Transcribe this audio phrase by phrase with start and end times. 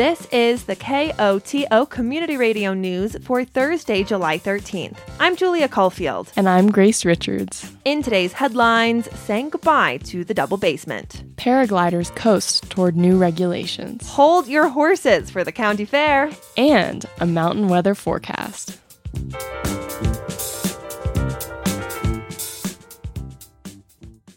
[0.00, 4.96] This is the KOTO Community Radio News for Thursday, July 13th.
[5.18, 6.32] I'm Julia Caulfield.
[6.36, 7.70] And I'm Grace Richards.
[7.84, 11.22] In today's headlines, saying goodbye to the double basement.
[11.36, 14.08] Paragliders coast toward new regulations.
[14.08, 16.30] Hold your horses for the county fair.
[16.56, 18.78] And a mountain weather forecast.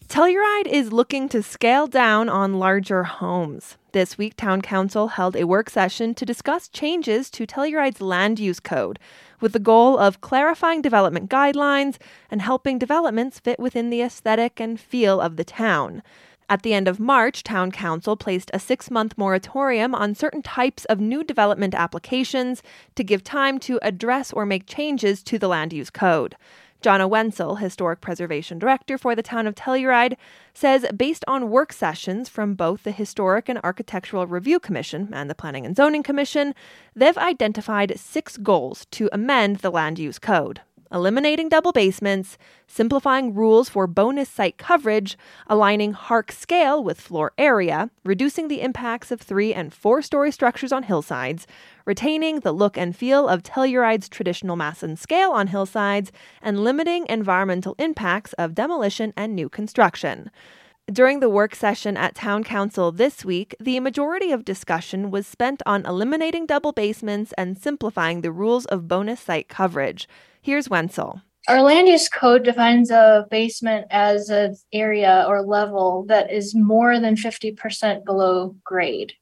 [0.10, 3.78] Telluride is looking to scale down on larger homes.
[3.94, 8.60] This week, Town Council held a work session to discuss changes to Telluride's land use
[8.60, 8.98] code,
[9.40, 11.98] with the goal of clarifying development guidelines
[12.32, 16.02] and helping developments fit within the aesthetic and feel of the town.
[16.50, 20.86] At the end of March, Town Council placed a six month moratorium on certain types
[20.86, 22.64] of new development applications
[22.96, 26.36] to give time to address or make changes to the land use code.
[26.84, 30.18] Jonna Wenzel, Historic Preservation Director for the town of Telluride,
[30.54, 35.36] says based on work sessions from both the Historic and Architectural Review Commission and the
[35.36, 36.54] Planning and Zoning Commission,
[36.94, 40.60] they've identified six goals to amend the land use code
[40.94, 47.90] eliminating double basements, simplifying rules for bonus site coverage, aligning HARC scale with floor area,
[48.06, 51.48] reducing the impacts of three and four story structures on hillsides,
[51.86, 57.06] retaining the look and feel of Telluride's traditional mass and scale on hillsides, and limiting
[57.10, 60.30] environmental impacts of demolition and new construction.
[60.92, 65.64] During the work session at Town Council this week, the majority of discussion was spent
[65.66, 70.10] on eliminating double basements and simplifying the rules of bonus site coverage.
[70.44, 71.22] Here's Wenzel.
[71.48, 77.00] Our land use code defines a basement as an area or level that is more
[77.00, 79.14] than 50% below grade.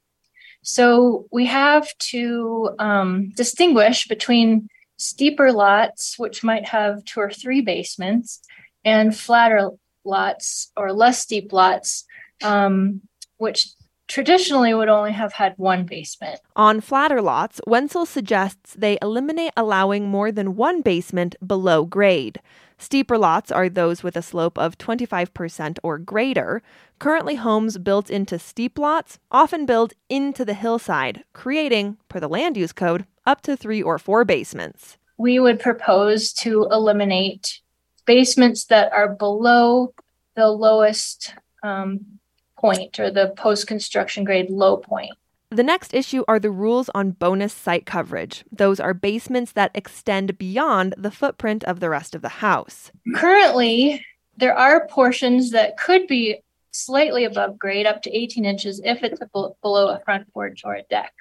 [0.64, 7.62] So we have to um, distinguish between steeper lots, which might have two or three
[7.62, 8.42] basements,
[8.84, 9.70] and flatter
[10.04, 12.04] lots or less steep lots,
[12.44, 13.02] um,
[13.38, 13.68] which
[14.12, 16.40] traditionally would only have had one basement.
[16.56, 22.42] On flatter lots, Wenzel suggests they eliminate allowing more than one basement below grade.
[22.78, 26.62] Steeper lots are those with a slope of 25% or greater.
[27.00, 32.58] Currently, homes built into steep lots often build into the hillside, creating, per the land
[32.58, 34.98] use code, up to three or four basements.
[35.18, 37.62] We would propose to eliminate
[38.06, 39.94] basements that are below
[40.36, 42.20] the lowest um,
[42.62, 45.12] point or the post construction grade low point.
[45.50, 48.46] The next issue are the rules on bonus site coverage.
[48.54, 52.90] Those are basements that extend beyond the footprint of the rest of the house.
[53.16, 54.06] Currently,
[54.38, 56.40] there are portions that could be
[56.72, 59.20] slightly above grade, up to 18 inches, if it's
[59.62, 61.12] below a front porch or a deck.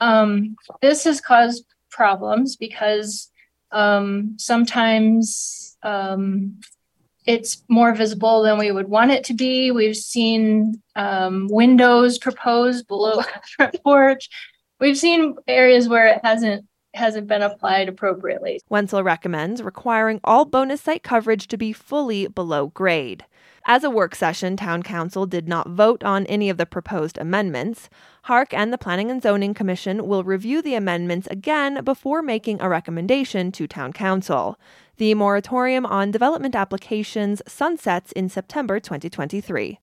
[0.00, 3.30] Um, this has caused problems because
[3.70, 6.60] um, sometimes um,
[7.26, 9.70] it's more visible than we would want it to be.
[9.70, 14.28] We've seen um, windows proposed below the front porch.
[14.80, 18.58] We've seen areas where it hasn't hasn't been applied appropriately.
[18.70, 23.24] Wenzel recommends requiring all bonus site coverage to be fully below grade.
[23.68, 27.90] As a work session, Town Council did not vote on any of the proposed amendments.
[28.22, 32.68] HARC and the Planning and Zoning Commission will review the amendments again before making a
[32.68, 34.56] recommendation to Town Council.
[34.98, 39.80] The moratorium on development applications sunsets in September 2023.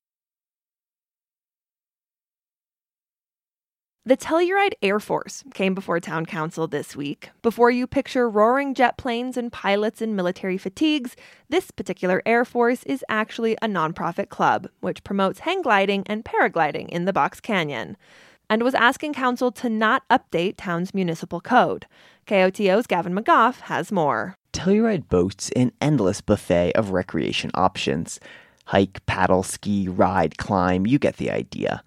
[4.06, 7.30] The Telluride Air Force came before Town Council this week.
[7.40, 11.16] Before you picture roaring jet planes and pilots in military fatigues,
[11.48, 16.90] this particular Air Force is actually a nonprofit club which promotes hang gliding and paragliding
[16.90, 17.96] in the Box Canyon
[18.50, 21.86] and was asking Council to not update town's municipal code.
[22.26, 24.36] KOTO's Gavin McGough has more.
[24.52, 28.20] Telluride boasts an endless buffet of recreation options
[28.66, 31.82] hike, paddle, ski, ride, climb, you get the idea.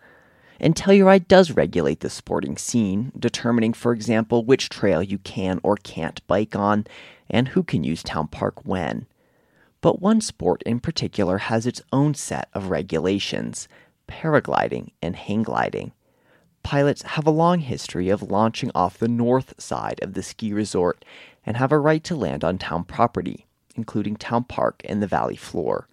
[0.59, 5.77] And Telluride does regulate the sporting scene, determining, for example, which trail you can or
[5.77, 6.87] can't bike on
[7.29, 9.05] and who can use Town Park when.
[9.81, 13.67] But one sport in particular has its own set of regulations
[14.07, 15.91] paragliding and hang gliding.
[16.63, 21.05] Pilots have a long history of launching off the north side of the ski resort
[21.45, 23.45] and have a right to land on town property,
[23.75, 25.87] including Town Park and the valley floor.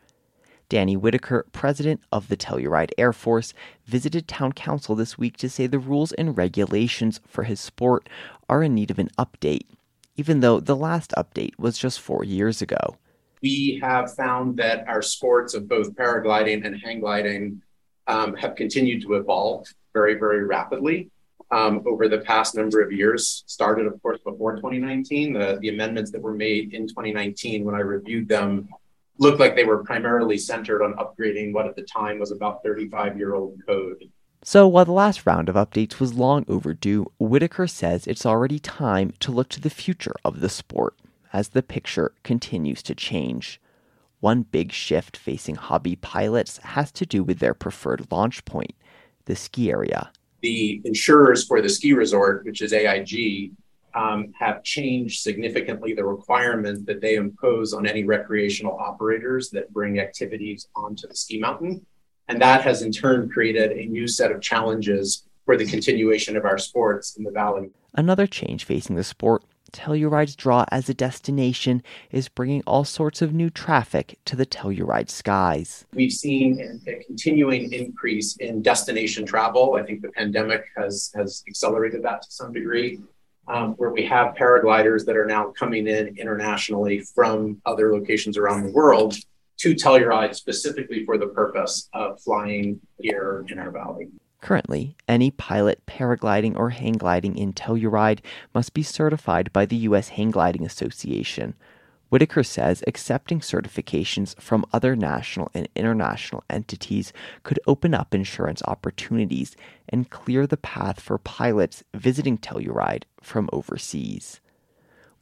[0.68, 3.54] Danny Whitaker, president of the Telluride Air Force,
[3.86, 8.08] visited town council this week to say the rules and regulations for his sport
[8.48, 9.66] are in need of an update,
[10.16, 12.96] even though the last update was just four years ago.
[13.42, 17.62] We have found that our sports of both paragliding and hang gliding
[18.06, 21.10] um, have continued to evolve very, very rapidly
[21.50, 23.44] um, over the past number of years.
[23.46, 25.32] Started, of course, before 2019.
[25.32, 28.68] The, the amendments that were made in 2019, when I reviewed them,
[29.18, 33.16] looked like they were primarily centered on upgrading what at the time was about 35
[33.16, 34.04] year old code.
[34.42, 39.14] So while the last round of updates was long overdue, Whitaker says it's already time
[39.20, 40.94] to look to the future of the sport
[41.32, 43.60] as the picture continues to change.
[44.20, 48.74] One big shift facing hobby pilots has to do with their preferred launch point,
[49.24, 50.10] the ski area.
[50.42, 53.52] The insurers for the ski resort, which is AIG,
[53.94, 60.00] um, have changed significantly the requirement that they impose on any recreational operators that bring
[60.00, 61.84] activities onto the ski mountain.
[62.28, 66.44] And that has in turn created a new set of challenges for the continuation of
[66.44, 67.70] our sports in the valley.
[67.92, 73.34] Another change facing the sport, Telluride's draw as a destination is bringing all sorts of
[73.34, 75.84] new traffic to the Telluride skies.
[75.92, 79.74] We've seen a continuing increase in destination travel.
[79.74, 83.00] I think the pandemic has, has accelerated that to some degree.
[83.46, 88.64] Um, where we have paragliders that are now coming in internationally from other locations around
[88.64, 89.16] the world
[89.58, 94.08] to Telluride specifically for the purpose of flying here in our valley.
[94.40, 98.20] Currently, any pilot paragliding or hang gliding in Telluride
[98.54, 100.08] must be certified by the U.S.
[100.08, 101.54] Hang Gliding Association.
[102.14, 107.12] Whitaker says accepting certifications from other national and international entities
[107.42, 109.56] could open up insurance opportunities
[109.88, 114.40] and clear the path for pilots visiting Telluride from overseas.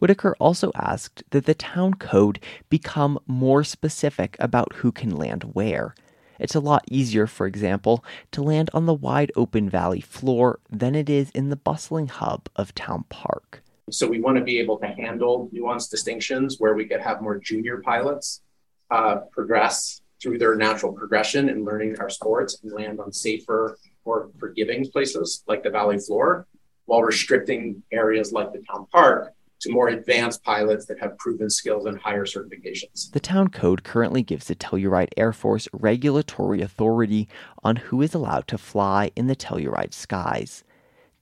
[0.01, 5.95] Whitaker also asked that the town code become more specific about who can land where.
[6.39, 10.95] It's a lot easier, for example, to land on the wide open valley floor than
[10.95, 13.63] it is in the bustling hub of Town Park.
[13.91, 17.39] So we want to be able to handle nuanced distinctions where we could have more
[17.39, 18.43] junior pilots
[18.91, 23.77] uh, progress through their natural progression in learning our sports and land on safer,
[24.07, 26.47] more forgiving places like the valley floor,
[26.85, 29.33] while restricting areas like the town park
[29.63, 33.11] to more advanced pilots that have proven skills and higher certifications.
[33.13, 37.29] The town code currently gives the Telluride Air Force regulatory authority
[37.63, 40.65] on who is allowed to fly in the Telluride skies.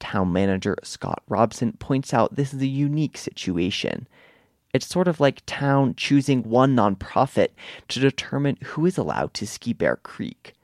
[0.00, 4.08] Town manager Scott Robson points out this is a unique situation.
[4.72, 7.48] It's sort of like town choosing one nonprofit
[7.88, 10.54] to determine who is allowed to ski Bear Creek.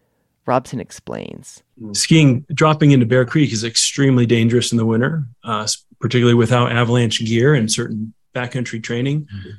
[0.46, 1.62] Robson explains.
[1.92, 5.66] Skiing, dropping into Bear Creek is extremely dangerous in the winter, uh,
[6.00, 9.22] particularly without avalanche gear and certain backcountry training.
[9.22, 9.50] Mm-hmm.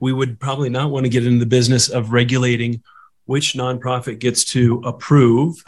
[0.00, 2.82] We would probably not want to get into the business of regulating
[3.26, 5.64] which nonprofit gets to approve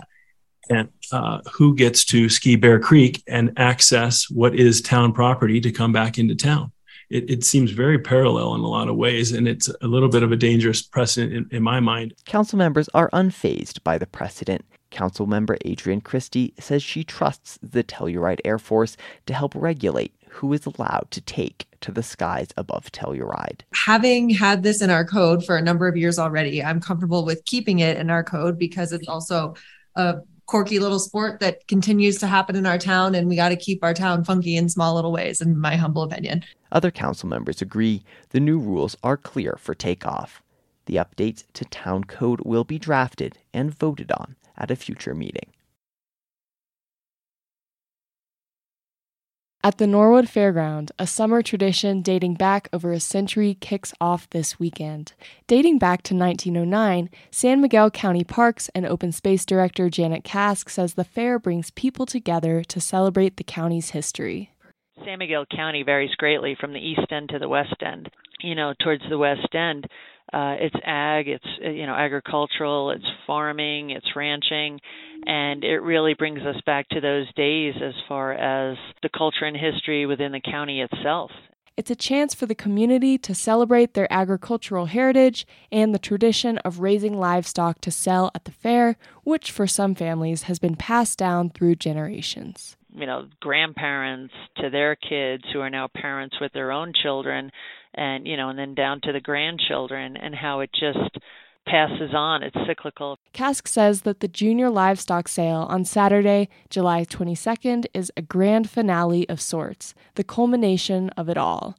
[0.71, 5.71] and uh, who gets to ski Bear Creek and access what is town property to
[5.71, 6.73] come back into town.
[7.09, 10.25] It, it, seems very parallel in a lot of ways, and it's a little bit
[10.25, 12.15] of a dangerous precedent in, in my mind.
[12.25, 17.85] Council members are unfazed by the precedent Council member Adrienne Christie says she trusts the
[17.85, 18.97] Telluride Air Force
[19.27, 23.61] to help regulate who is allowed to take to the skies above Telluride.
[23.75, 27.45] Having had this in our code for a number of years already, I'm comfortable with
[27.45, 29.55] keeping it in our code because it's also
[29.95, 30.17] a
[30.47, 33.83] quirky little sport that continues to happen in our town and we got to keep
[33.83, 36.45] our town funky in small little ways in my humble opinion.
[36.73, 40.43] Other council members agree the new rules are clear for takeoff.
[40.87, 45.53] The updates to town code will be drafted and voted on at a future meeting.
[49.67, 54.61] At the Norwood Fairground, a summer tradition dating back over a century kicks off this
[54.61, 55.13] weekend.
[55.49, 60.95] Dating back to 1909, San Miguel County Parks and Open Space Director Janet Kask says
[60.95, 64.53] the fair brings people together to celebrate the county's history.
[65.05, 68.09] San Miguel County varies greatly from the east end to the west end.
[68.43, 69.89] You know, towards the west end,
[70.33, 74.81] uh, it's ag, it's uh, you know agricultural, it's farming, it's ranching,
[75.25, 79.57] and it really brings us back to those days as far as the culture and
[79.57, 81.31] history within the county itself.
[81.77, 86.81] It's a chance for the community to celebrate their agricultural heritage and the tradition of
[86.81, 91.51] raising livestock to sell at the fair, which for some families has been passed down
[91.51, 96.93] through generations you know grandparents to their kids who are now parents with their own
[97.03, 97.51] children
[97.97, 101.19] and you know and then down to the grandchildren and how it just
[101.67, 102.43] passes on.
[102.43, 103.19] It's cyclical.
[103.33, 109.29] Kask says that the junior livestock sale on Saturday July 22nd is a grand finale
[109.29, 111.77] of sorts the culmination of it all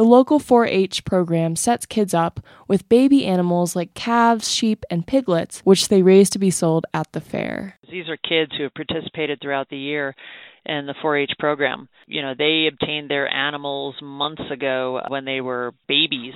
[0.00, 5.06] the local 4 H program sets kids up with baby animals like calves, sheep, and
[5.06, 7.78] piglets, which they raise to be sold at the fair.
[7.90, 10.16] These are kids who have participated throughout the year
[10.64, 11.86] in the 4-H program.
[12.06, 16.32] You know, they obtained their animals months ago when they were babies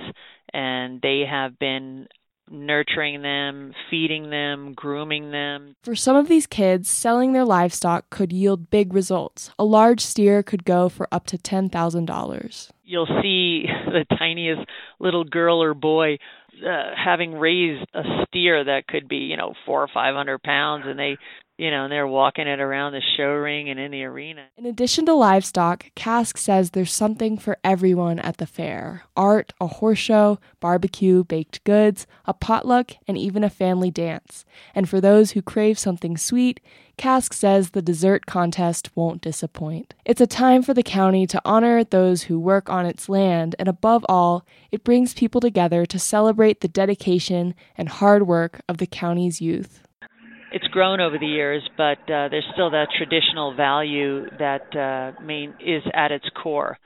[0.53, 2.07] and they have been
[2.47, 5.75] nurturing them, feeding them, grooming them.
[5.81, 9.49] For some of these kids, selling their livestock could yield big results.
[9.57, 12.71] A large steer could go for up to $10,000.
[12.85, 14.61] You'll see the tiniest
[14.99, 16.19] little girl or boy
[16.65, 20.85] uh, having raised a steer that could be, you know, four or five hundred pounds,
[20.87, 21.17] and they
[21.57, 24.47] you know, and they're walking it around the show ring and in the arena.
[24.57, 29.67] In addition to livestock, Kask says there's something for everyone at the fair art, a
[29.67, 34.43] horse show, barbecue, baked goods, a potluck, and even a family dance.
[34.73, 36.59] And for those who crave something sweet,
[36.97, 39.93] Kask says the dessert contest won't disappoint.
[40.05, 43.67] It's a time for the county to honor those who work on its land, and
[43.67, 48.87] above all, it brings people together to celebrate the dedication and hard work of the
[48.87, 49.84] county's youth
[50.55, 55.53] it's grown over the years, but uh, there's still that traditional value that uh, main
[55.59, 56.79] is at its core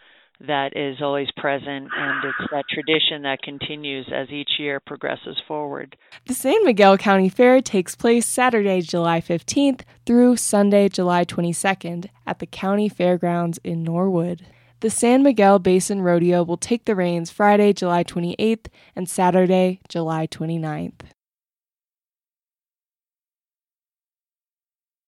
[0.47, 5.95] that is always present, and it's that tradition that continues as each year progresses forward.
[6.25, 12.39] The San Miguel County Fair takes place Saturday, July 15th through Sunday, July 22nd at
[12.39, 14.47] the county fairgrounds in Norwood.
[14.79, 20.25] The San Miguel Basin Rodeo will take the reins Friday, July 28th and Saturday, July
[20.25, 21.01] 29th.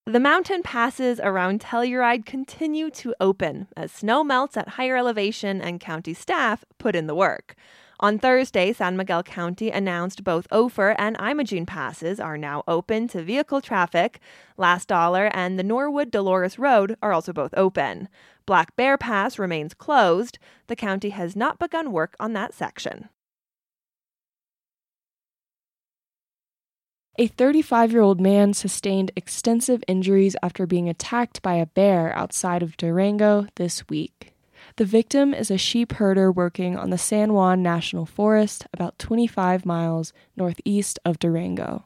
[0.08, 5.80] The mountain passes around Telluride continue to open as snow melts at higher elevation and
[5.80, 7.56] county staff put in the work.
[8.00, 13.22] On Thursday, San Miguel County announced both Ophir and Imogene passes are now open to
[13.22, 14.20] vehicle traffic.
[14.58, 18.10] Last Dollar and the Norwood Dolores Road are also both open.
[18.48, 20.40] Black Bear Pass remains closed.
[20.66, 23.10] The county has not begun work on that section.
[27.18, 32.64] A 35 year old man sustained extensive injuries after being attacked by a bear outside
[32.64, 34.34] of Durango this week.
[34.78, 39.66] The victim is a sheep herder working on the San Juan National Forest, about 25
[39.66, 41.84] miles northeast of Durango.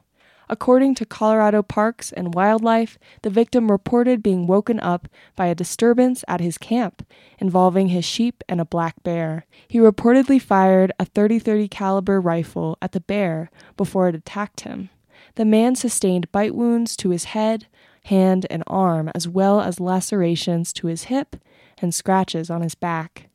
[0.48, 6.22] According to Colorado Parks and Wildlife, the victim reported being woken up by a disturbance
[6.28, 7.04] at his camp
[7.40, 9.44] involving his sheep and a black bear.
[9.66, 14.90] He reportedly fired a 30-30 caliber rifle at the bear before it attacked him.
[15.36, 17.66] The man sustained bite wounds to his head,
[18.04, 21.36] hand, and arm, as well as lacerations to his hip
[21.78, 23.28] and scratches on his back.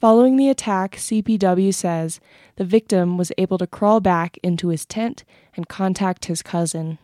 [0.00, 2.20] Following the attack, CPW says
[2.56, 5.24] the victim was able to crawl back into his tent
[5.56, 6.98] and contact his cousin.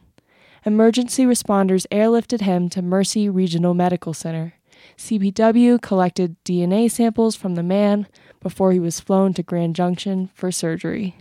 [0.67, 4.55] Emergency responders airlifted him to Mercy Regional Medical Center.
[4.99, 8.07] CPW collected DNA samples from the man
[8.41, 11.17] before he was flown to Grand Junction for surgery.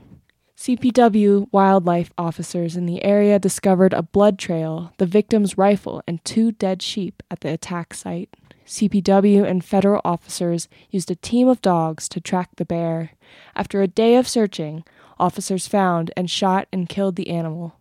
[0.58, 6.52] CPW wildlife officers in the area discovered a blood trail, the victim's rifle, and two
[6.52, 8.30] dead sheep at the attack site.
[8.66, 13.12] CPW and federal officers used a team of dogs to track the bear.
[13.56, 14.86] After a day of searching,
[15.20, 17.80] officers found and shot and killed the animal.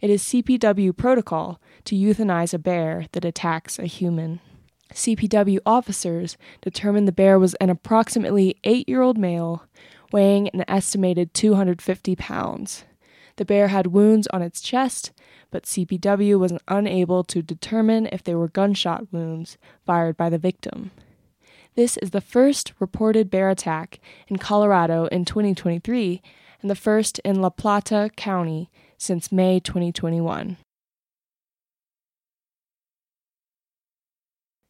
[0.00, 4.40] It is CPW protocol to euthanize a bear that attacks a human.
[4.92, 9.64] CPW officers determined the bear was an approximately eight year old male
[10.12, 12.84] weighing an estimated 250 pounds.
[13.36, 15.12] The bear had wounds on its chest,
[15.50, 20.90] but CPW was unable to determine if they were gunshot wounds fired by the victim.
[21.74, 26.22] This is the first reported bear attack in Colorado in 2023
[26.62, 30.56] and the first in La Plata County since May 2021.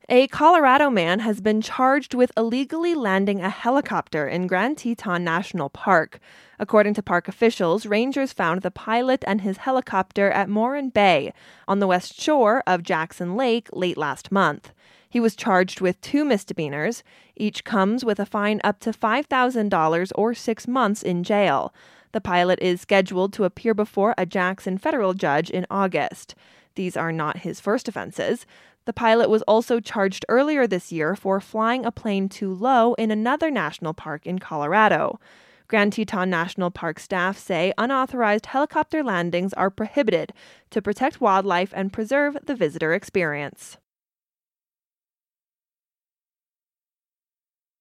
[0.09, 5.69] A Colorado man has been charged with illegally landing a helicopter in Grand Teton National
[5.69, 6.21] Park.
[6.61, 11.33] According to park officials, rangers found the pilot and his helicopter at Moran Bay
[11.67, 14.71] on the west shore of Jackson Lake late last month.
[15.11, 17.03] He was charged with two misdemeanors.
[17.35, 21.75] Each comes with a fine up to $5,000 or six months in jail.
[22.13, 26.37] The pilot is scheduled to appear before a Jackson federal judge in August.
[26.77, 28.47] These are not his first offenses.
[28.87, 33.11] The pilot was also charged earlier this year for flying a plane too low in
[33.11, 35.21] another national park in Colorado.
[35.69, 40.33] Grand Teton National Park staff say unauthorized helicopter landings are prohibited
[40.71, 43.77] to protect wildlife and preserve the visitor experience.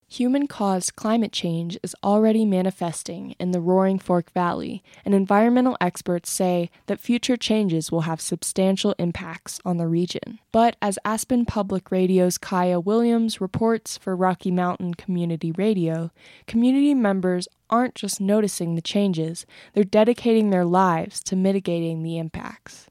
[0.08, 6.30] Human caused climate change is already manifesting in the Roaring Fork Valley, and environmental experts
[6.30, 10.40] say that future changes will have substantial impacts on the region.
[10.52, 16.12] But as Aspen Public Radio's Kaya Williams reports for Rocky Mountain Community Radio,
[16.46, 22.88] community members aren't just noticing the changes, they're dedicating their lives to mitigating the impacts.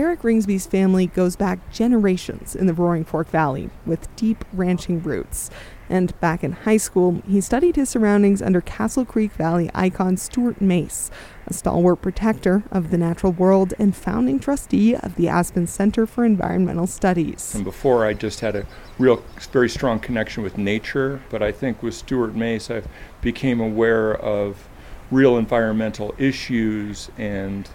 [0.00, 5.50] Eric Ringsby's family goes back generations in the Roaring Fork Valley with deep ranching roots.
[5.90, 10.58] And back in high school, he studied his surroundings under Castle Creek Valley icon Stuart
[10.58, 11.10] Mace,
[11.46, 16.24] a stalwart protector of the natural world and founding trustee of the Aspen Center for
[16.24, 17.54] Environmental Studies.
[17.54, 18.66] And before, I just had a
[18.98, 22.84] real, very strong connection with nature, but I think with Stuart Mace, I
[23.20, 24.66] became aware of
[25.10, 27.68] real environmental issues and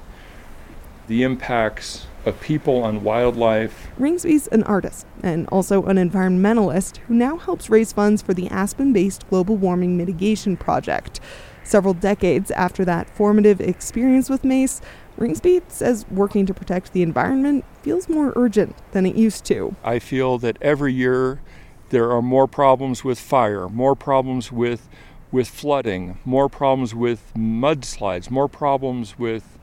[1.06, 3.88] the impacts of people and wildlife.
[4.00, 8.94] Ringsby's an artist and also an environmentalist who now helps raise funds for the Aspen
[8.94, 11.20] based global warming mitigation project.
[11.64, 14.82] Several decades after that formative experience with MACE,
[15.18, 19.76] Ringsby says working to protect the environment feels more urgent than it used to.
[19.84, 21.42] I feel that every year
[21.90, 24.88] there are more problems with fire, more problems with
[25.32, 29.58] with flooding, more problems with mudslides, more problems with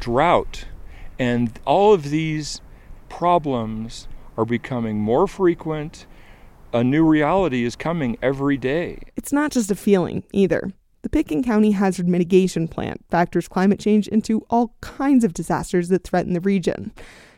[0.00, 0.64] drought.
[1.22, 2.60] And all of these
[3.08, 6.04] problems are becoming more frequent.
[6.72, 8.98] A new reality is coming every day.
[9.14, 10.72] It's not just a feeling either.
[11.02, 16.02] The Pitkin County Hazard Mitigation Plan factors climate change into all kinds of disasters that
[16.02, 16.90] threaten the region.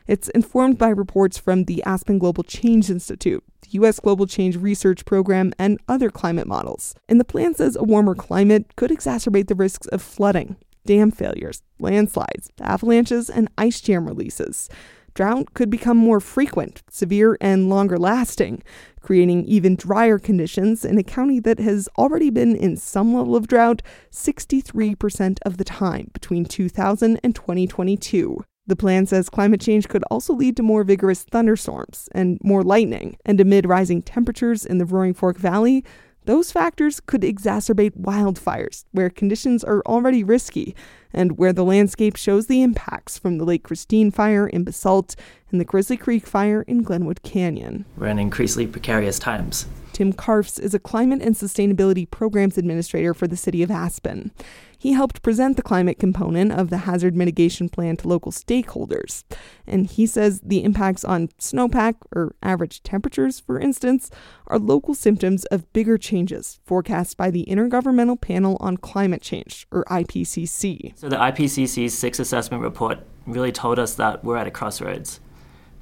[0.07, 4.01] It's informed by reports from the Aspen Global Change Institute, the U.S.
[4.01, 6.95] Global Change Research Program, and other climate models.
[7.07, 11.63] And the plan says a warmer climate could exacerbate the risks of flooding, dam failures,
[11.79, 14.69] landslides, avalanches, and ice jam releases.
[15.15, 18.65] Drought could become more frequent, severe, and longer lasting,
[19.01, 23.47] creating even drier conditions in a county that has already been in some level of
[23.47, 28.45] drought 63% of the time between 2000 and 2022.
[28.67, 33.17] The plan says climate change could also lead to more vigorous thunderstorms and more lightning,
[33.25, 35.85] and amid rising temperatures in the Roaring Fork Valley,
[36.25, 40.75] those factors could exacerbate wildfires, where conditions are already risky,
[41.13, 45.17] and where the landscape shows the impacts from the Lake Christine fire in Basalt
[45.51, 47.85] and the Grizzly Creek fire in Glenwood Canyon.
[47.97, 49.67] We're in increasingly precarious times.
[49.95, 54.33] Tim Karfs is a climate and sustainability programs administrator for the city of Aspen.
[54.77, 59.23] He helped present the climate component of the hazard mitigation plan to local stakeholders.
[59.69, 64.11] And he says the impacts on snowpack, or average temperatures, for instance,
[64.49, 69.85] are local symptoms of bigger changes forecast by the Intergovernmental Panel on Climate Change, or
[69.85, 70.99] IPCC.
[70.99, 75.21] So the IPCC's sixth assessment report really told us that we're at a crossroads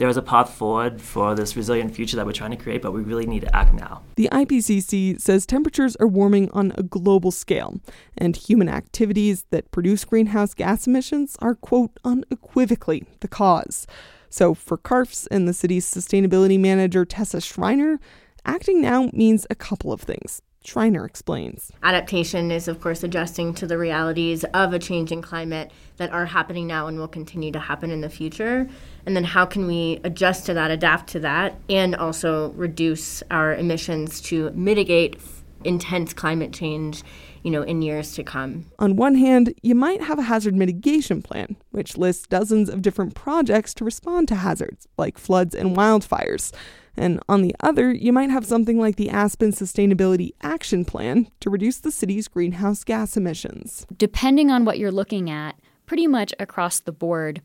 [0.03, 2.91] there is a path forward for this resilient future that we're trying to create, but
[2.91, 4.03] we really need to act now.
[4.17, 7.79] The IPCC says temperatures are warming on a global scale,
[8.19, 13.87] and human activities that produce greenhouse gas emissions are, quote, unequivocally the cause.
[14.29, 18.01] So, for Karfs and the city's sustainability manager, Tessa Schreiner,
[18.45, 20.43] acting now means a couple of things.
[20.65, 21.73] Schreiner explains.
[21.83, 26.67] Adaptation is, of course, adjusting to the realities of a changing climate that are happening
[26.67, 28.69] now and will continue to happen in the future.
[29.07, 33.55] And then, how can we adjust to that, adapt to that, and also reduce our
[33.55, 35.21] emissions to mitigate
[35.65, 37.05] intense climate change
[37.43, 38.67] you know, in years to come.
[38.79, 43.15] On one hand, you might have a hazard mitigation plan, which lists dozens of different
[43.15, 46.53] projects to respond to hazards, like floods and wildfires.
[46.97, 51.51] And on the other, you might have something like the Aspen Sustainability Action Plan to
[51.51, 53.87] reduce the city's greenhouse gas emissions.
[53.97, 57.41] Depending on what you're looking at, pretty much across the board,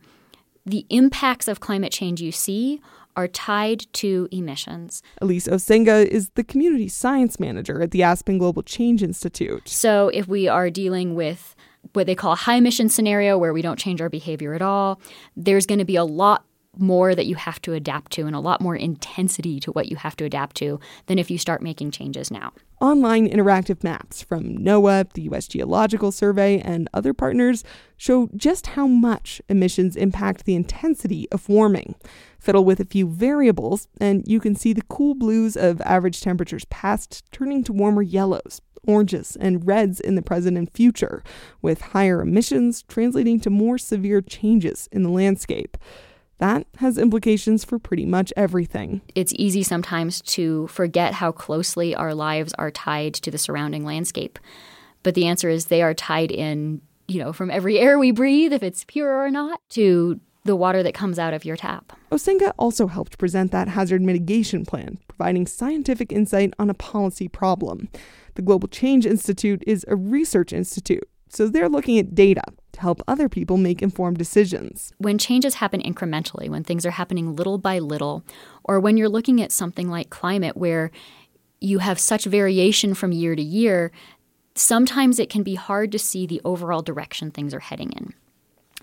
[0.66, 2.82] the impacts of climate change you see
[3.16, 5.02] are tied to emissions.
[5.22, 9.68] Elise Osenga is the community science manager at the Aspen Global Change Institute.
[9.68, 11.56] So if we are dealing with
[11.94, 15.02] what they call a high emission scenario where we don't change our behavior at all,
[15.36, 16.46] there's going to be a lot
[16.80, 19.96] more that you have to adapt to and a lot more intensity to what you
[19.98, 22.52] have to adapt to than if you start making changes now.
[22.80, 25.48] Online interactive maps from NOAA, the U.S.
[25.48, 27.64] Geological Survey, and other partners
[27.98, 31.96] show just how much emissions impact the intensity of warming.
[32.40, 36.66] Fiddle with a few variables, and you can see the cool blues of average temperatures
[36.66, 41.24] past turning to warmer yellows, oranges, and reds in the present and future,
[41.62, 45.78] with higher emissions translating to more severe changes in the landscape.
[46.40, 49.02] That has implications for pretty much everything.
[49.16, 54.38] It's easy sometimes to forget how closely our lives are tied to the surrounding landscape.
[55.02, 58.54] But the answer is they are tied in, you know, from every air we breathe,
[58.54, 61.94] if it's pure or not, to the water that comes out of your tap.
[62.12, 67.90] Osenga also helped present that hazard mitigation plan, providing scientific insight on a policy problem.
[68.36, 73.00] The Global Change Institute is a research institute, so they're looking at data to help
[73.08, 74.92] other people make informed decisions.
[74.98, 78.24] When changes happen incrementally, when things are happening little by little,
[78.64, 80.90] or when you're looking at something like climate where
[81.62, 83.92] you have such variation from year to year,
[84.56, 88.16] sometimes it can be hard to see the overall direction things are heading in.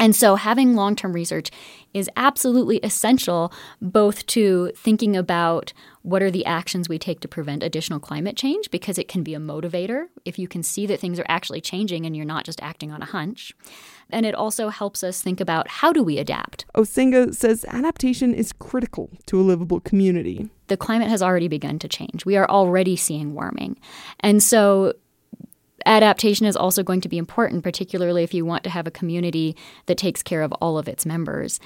[0.04, 1.50] And so, having long term research
[1.94, 7.62] is absolutely essential both to thinking about what are the actions we take to prevent
[7.62, 11.18] additional climate change, because it can be a motivator if you can see that things
[11.18, 13.54] are actually changing and you're not just acting on a hunch.
[14.10, 16.66] And it also helps us think about how do we adapt.
[16.74, 20.50] Osenga says adaptation is critical to a livable community.
[20.66, 22.26] The climate has already begun to change.
[22.26, 23.78] We are already seeing warming.
[24.20, 24.92] And so
[25.86, 29.56] adaptation is also going to be important, particularly if you want to have a community
[29.86, 31.60] that takes care of all of its members.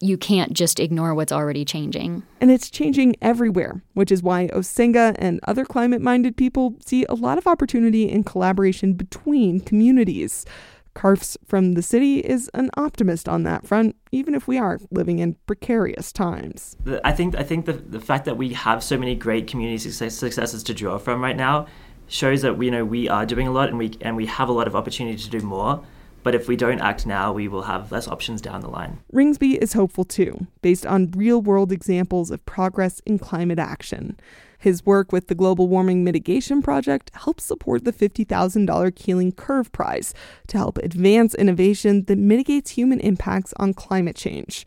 [0.00, 2.22] you can't just ignore what's already changing.
[2.40, 7.14] And it's changing everywhere, which is why Osenga and other climate minded people see a
[7.14, 10.46] lot of opportunity in collaboration between communities.
[10.94, 15.20] Karfs from the city is an optimist on that front, even if we are living
[15.20, 16.76] in precarious times.
[17.04, 20.16] I think I think the, the fact that we have so many great community success,
[20.16, 21.66] successes to draw from right now
[22.10, 24.48] shows that we you know we are doing a lot and we and we have
[24.48, 25.82] a lot of opportunity to do more.
[26.22, 28.98] But if we don't act now, we will have less options down the line.
[29.10, 34.20] Ringsby is hopeful too, based on real world examples of progress in climate action.
[34.58, 40.12] His work with the Global Warming Mitigation Project helps support the $50,000 Keeling Curve Prize
[40.48, 44.66] to help advance innovation that mitigates human impacts on climate change.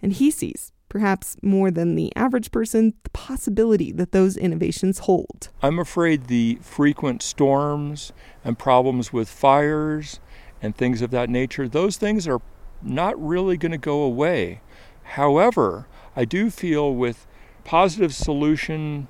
[0.00, 5.48] And he sees, perhaps more than the average person, the possibility that those innovations hold.
[5.60, 8.12] I'm afraid the frequent storms
[8.44, 10.20] and problems with fires
[10.62, 12.40] and things of that nature, those things are
[12.80, 14.60] not really going to go away.
[15.02, 17.26] However, I do feel with
[17.64, 19.08] positive solutions,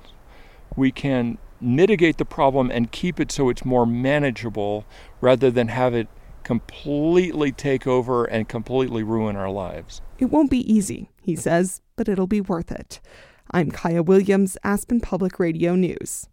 [0.75, 4.85] we can mitigate the problem and keep it so it's more manageable
[5.21, 6.07] rather than have it
[6.45, 10.01] completely take over and completely ruin our lives.
[10.19, 13.01] It won't be easy, he says, but it'll be worth it.
[13.51, 16.29] I'm Kaya Williams, Aspen Public Radio News.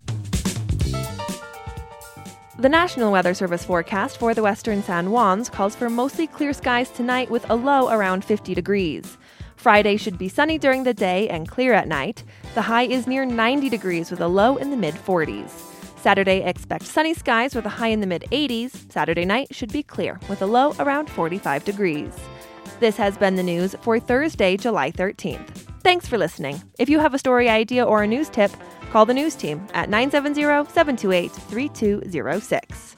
[2.59, 6.91] The National Weather Service forecast for the western San Juans calls for mostly clear skies
[6.91, 9.17] tonight with a low around 50 degrees.
[9.57, 12.23] Friday should be sunny during the day and clear at night.
[12.55, 15.72] The high is near 90 degrees with a low in the mid 40s.
[16.03, 18.91] Saturday, expect sunny skies with a high in the mid 80s.
[18.91, 22.13] Saturday night should be clear with a low around 45 degrees.
[22.81, 25.47] This has been the news for Thursday, July 13th.
[25.85, 26.61] Thanks for listening.
[26.81, 28.51] If you have a story idea or a news tip,
[28.91, 32.97] call the news team at 970 728 3206.